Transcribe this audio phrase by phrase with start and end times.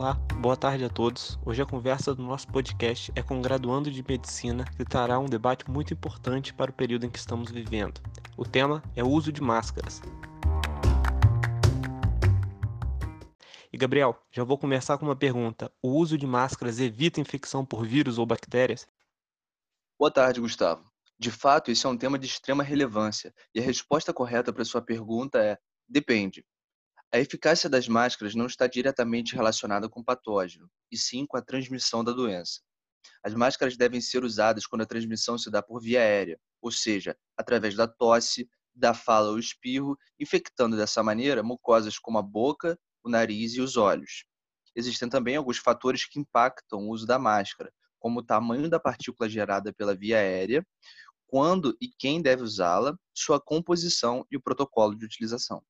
[0.00, 1.38] Olá, boa tarde a todos.
[1.44, 5.26] Hoje a conversa do nosso podcast é com um graduando de medicina que trará um
[5.26, 8.00] debate muito importante para o período em que estamos vivendo.
[8.34, 10.00] O tema é o uso de máscaras.
[13.70, 15.70] E Gabriel, já vou começar com uma pergunta.
[15.82, 18.88] O uso de máscaras evita infecção por vírus ou bactérias?
[19.98, 20.82] Boa tarde, Gustavo.
[21.18, 24.80] De fato, isso é um tema de extrema relevância e a resposta correta para sua
[24.80, 26.42] pergunta é: depende.
[27.12, 31.42] A eficácia das máscaras não está diretamente relacionada com o patógeno, e sim com a
[31.42, 32.60] transmissão da doença.
[33.20, 37.16] As máscaras devem ser usadas quando a transmissão se dá por via aérea, ou seja,
[37.36, 43.10] através da tosse, da fala ou espirro, infectando dessa maneira mucosas como a boca, o
[43.10, 44.24] nariz e os olhos.
[44.76, 49.28] Existem também alguns fatores que impactam o uso da máscara, como o tamanho da partícula
[49.28, 50.64] gerada pela via aérea,
[51.26, 55.60] quando e quem deve usá-la, sua composição e o protocolo de utilização.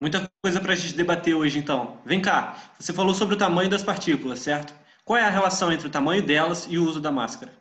[0.00, 2.02] Muita coisa para a gente debater hoje, então.
[2.04, 4.74] Vem cá, você falou sobre o tamanho das partículas, certo?
[5.04, 7.52] Qual é a relação entre o tamanho delas e o uso da máscara?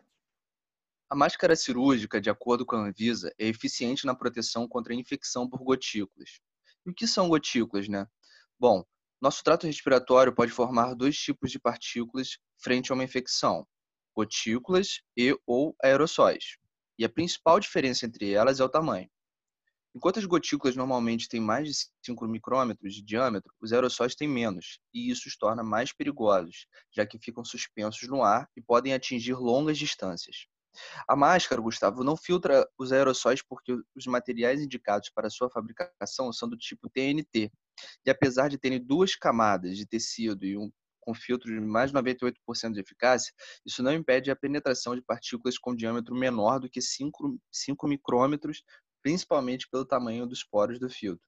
[1.10, 5.48] A máscara cirúrgica, de acordo com a Anvisa, é eficiente na proteção contra a infecção
[5.48, 6.40] por gotículas.
[6.86, 8.08] E o que são gotículas, né?
[8.60, 8.84] Bom,
[9.22, 13.68] nosso trato respiratório pode formar dois tipos de partículas frente a uma infecção:
[14.16, 16.58] gotículas e ou aerossóis.
[16.98, 19.10] E a principal diferença entre elas é o tamanho.
[19.96, 24.80] Enquanto as gotículas normalmente têm mais de 5 micrômetros de diâmetro, os aerossóis têm menos,
[24.94, 29.36] e isso os torna mais perigosos, já que ficam suspensos no ar e podem atingir
[29.36, 30.48] longas distâncias.
[31.08, 36.50] A máscara, Gustavo, não filtra os aerossóis porque os materiais indicados para sua fabricação são
[36.50, 37.52] do tipo TNT.
[38.06, 40.72] E apesar de terem duas camadas de tecido e um
[41.04, 43.34] com filtro de mais de 98% de eficácia,
[43.66, 48.64] isso não impede a penetração de partículas com diâmetro menor do que 5, 5 micrômetros
[49.04, 51.28] principalmente pelo tamanho dos poros do filtro.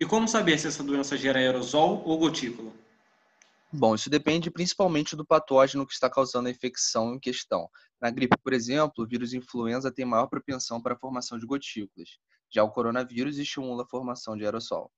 [0.00, 2.72] E como saber se essa doença gera aerosol ou gotícula?
[3.72, 7.68] Bom, isso depende principalmente do patógeno que está causando a infecção em questão.
[8.00, 12.18] Na gripe, por exemplo, o vírus influenza tem maior propensão para a formação de gotículas.
[12.50, 14.90] Já o coronavírus estimula a formação de aerossol.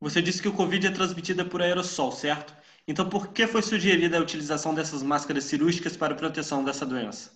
[0.00, 2.54] Você disse que o Covid é transmitida por aerossol, certo?
[2.86, 7.32] Então, por que foi sugerida a utilização dessas máscaras cirúrgicas para proteção dessa doença?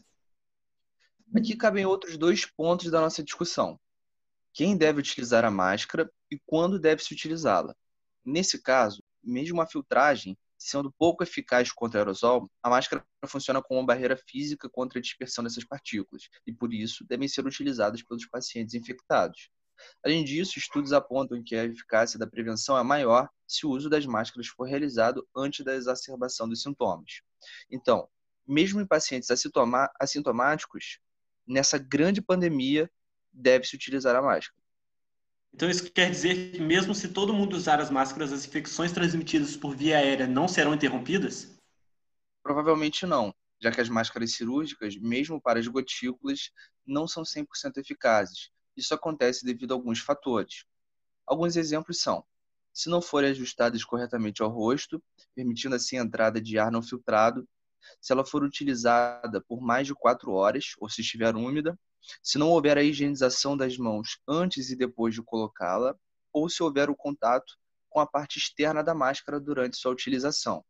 [1.37, 3.79] Aqui cabem outros dois pontos da nossa discussão.
[4.53, 7.77] Quem deve utilizar a máscara e quando deve se utilizá-la.
[8.25, 13.87] Nesse caso, mesmo a filtragem sendo pouco eficaz contra aerosol, a máscara funciona como uma
[13.87, 18.75] barreira física contra a dispersão dessas partículas e, por isso, devem ser utilizadas pelos pacientes
[18.75, 19.51] infectados.
[20.03, 24.05] Além disso, estudos apontam que a eficácia da prevenção é maior se o uso das
[24.07, 27.21] máscaras for realizado antes da exacerbação dos sintomas.
[27.71, 28.09] Então,
[28.47, 29.31] mesmo em pacientes
[30.01, 30.99] assintomáticos,
[31.49, 32.91] nessa grande pandemia,
[33.33, 34.59] deve-se utilizar a máscara.
[35.55, 39.57] Então, isso quer dizer que, mesmo se todo mundo usar as máscaras, as infecções transmitidas
[39.57, 41.59] por via aérea não serão interrompidas?
[42.43, 46.51] Provavelmente não, já que as máscaras cirúrgicas, mesmo para as gotículas,
[46.87, 48.51] não são 100% eficazes.
[48.77, 50.65] Isso acontece devido a alguns fatores.
[51.27, 52.25] Alguns exemplos são:
[52.73, 55.03] se não forem ajustadas corretamente ao rosto,
[55.35, 57.49] permitindo assim a entrada de ar não filtrado,
[58.01, 61.79] se ela for utilizada por mais de quatro horas, ou se estiver úmida,
[62.23, 65.97] se não houver a higienização das mãos antes e depois de colocá-la,
[66.33, 67.55] ou se houver o contato
[67.89, 70.65] com a parte externa da máscara durante sua utilização.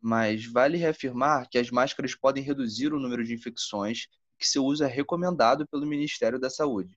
[0.00, 4.06] Mas vale reafirmar que as máscaras podem reduzir o número de infecções
[4.38, 6.96] que seu uso é recomendado pelo Ministério da Saúde.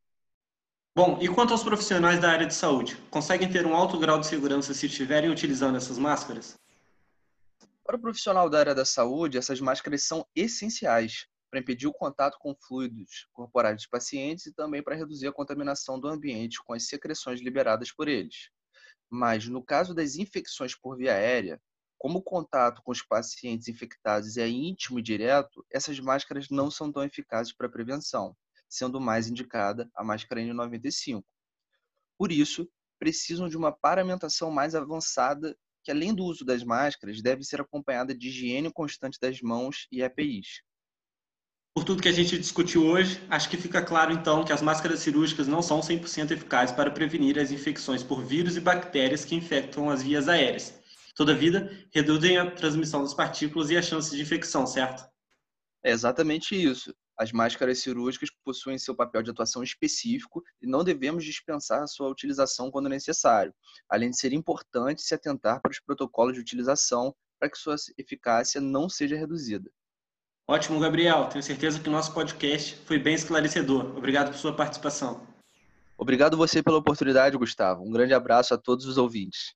[0.96, 2.98] Bom, e quanto aos profissionais da área de saúde?
[3.10, 6.56] Conseguem ter um alto grau de segurança se estiverem utilizando essas máscaras?
[7.92, 12.38] Para o profissional da área da saúde, essas máscaras são essenciais para impedir o contato
[12.40, 16.88] com fluidos corporais dos pacientes e também para reduzir a contaminação do ambiente com as
[16.88, 18.50] secreções liberadas por eles.
[19.10, 21.62] Mas, no caso das infecções por via aérea,
[21.98, 26.90] como o contato com os pacientes infectados é íntimo e direto, essas máscaras não são
[26.94, 28.34] tão eficazes para a prevenção,
[28.70, 31.22] sendo mais indicada a máscara N95.
[32.18, 37.44] Por isso, precisam de uma paramentação mais avançada que além do uso das máscaras, deve
[37.44, 40.62] ser acompanhada de higiene constante das mãos e EPIs.
[41.74, 45.00] Por tudo que a gente discutiu hoje, acho que fica claro então que as máscaras
[45.00, 49.90] cirúrgicas não são 100% eficazes para prevenir as infecções por vírus e bactérias que infectam
[49.90, 50.74] as vias aéreas.
[51.16, 55.04] Todavia, reduzem a transmissão das partículas e a chance de infecção, certo?
[55.84, 56.94] É exatamente isso.
[57.22, 62.72] As máscaras cirúrgicas possuem seu papel de atuação específico e não devemos dispensar sua utilização
[62.72, 63.54] quando necessário,
[63.88, 68.60] além de ser importante se atentar para os protocolos de utilização para que sua eficácia
[68.60, 69.70] não seja reduzida.
[70.48, 71.28] Ótimo, Gabriel.
[71.28, 73.96] Tenho certeza que o nosso podcast foi bem esclarecedor.
[73.96, 75.22] Obrigado por sua participação.
[75.96, 77.84] Obrigado você pela oportunidade, Gustavo.
[77.84, 79.54] Um grande abraço a todos os ouvintes.